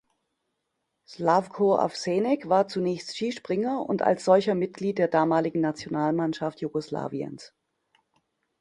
[1.05, 7.53] Slavko Avsenik war zunächst Skispringer und als solcher Mitglied der damaligen Nationalmannschaft Jugoslawiens.